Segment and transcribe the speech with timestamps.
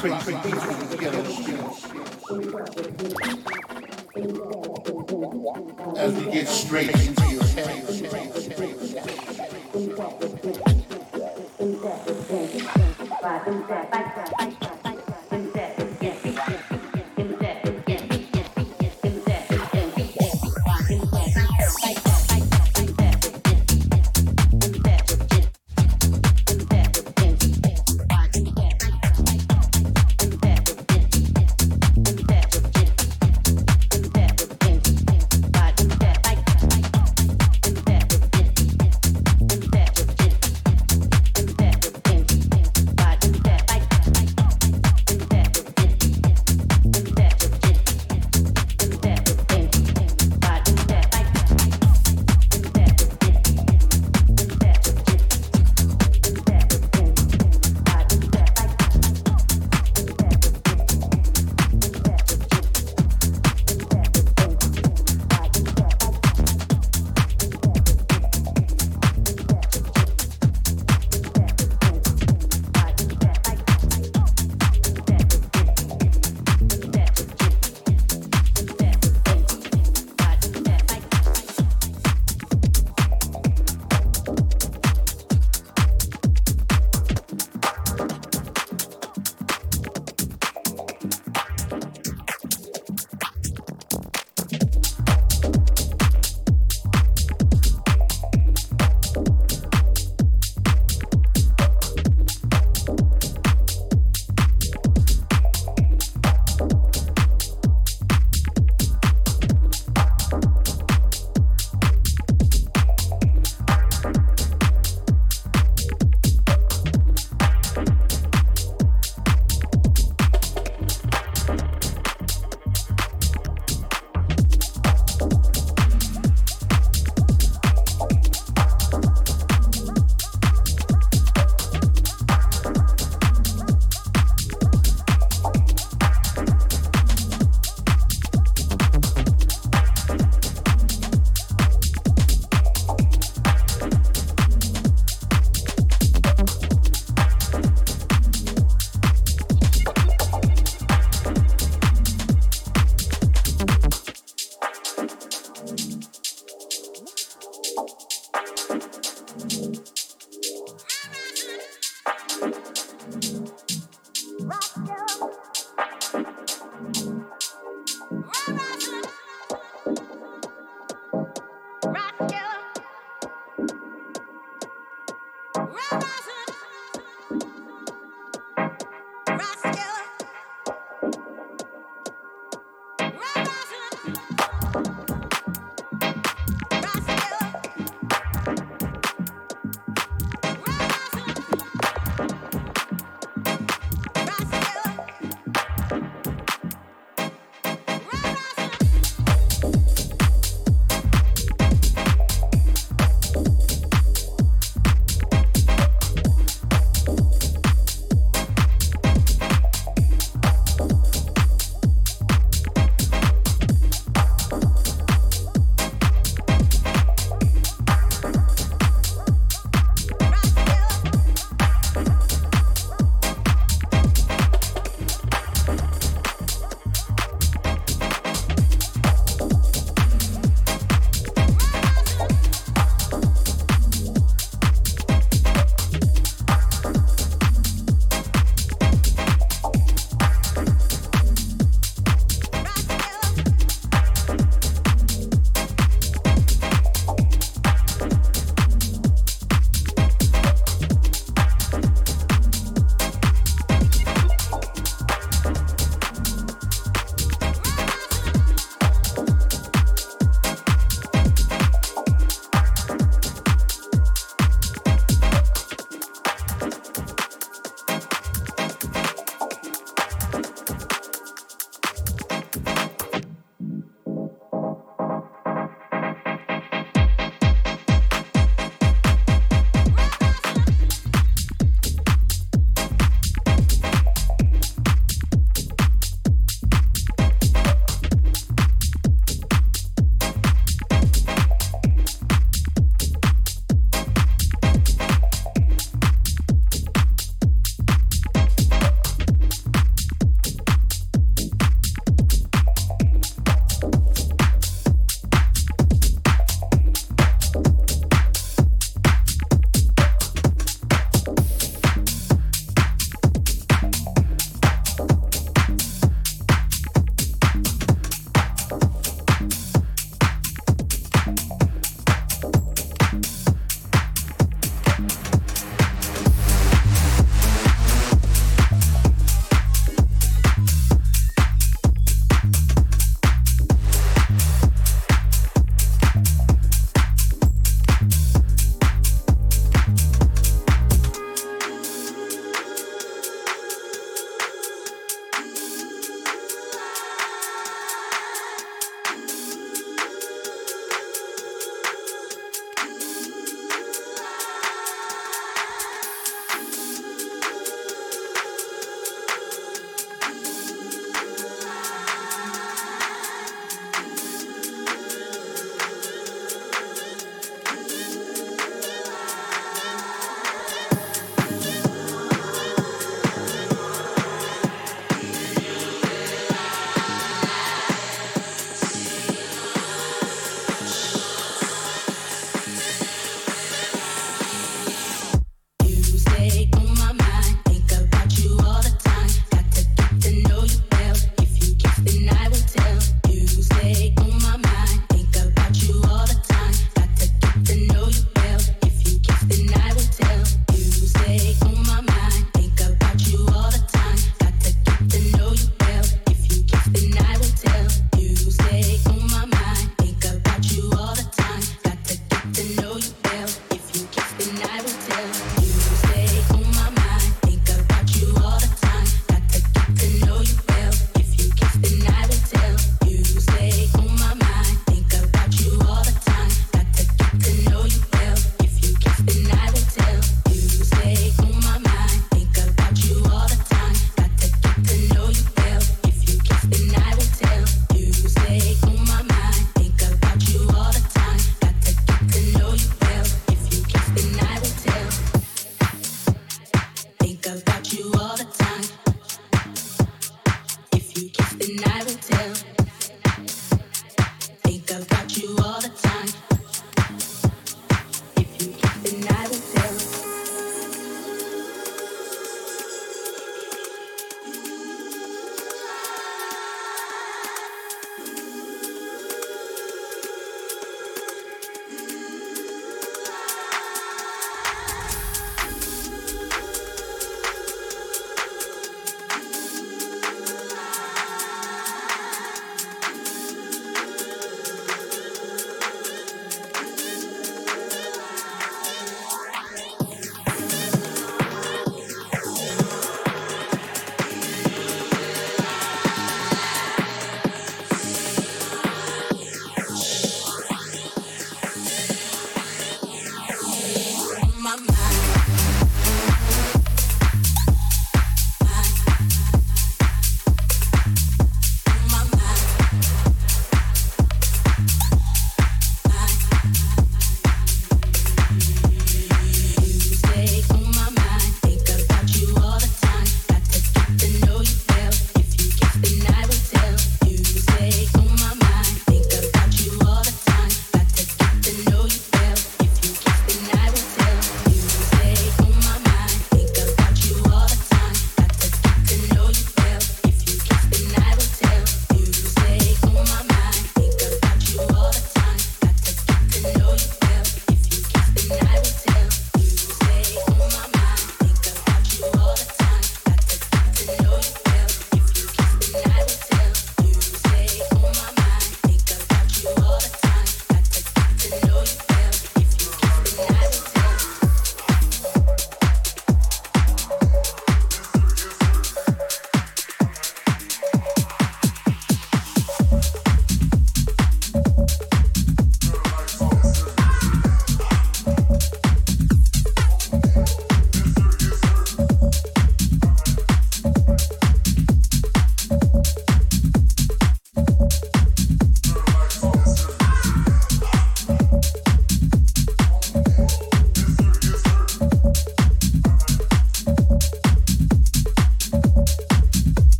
[0.00, 0.57] Rocking